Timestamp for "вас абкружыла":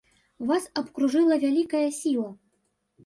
0.51-1.37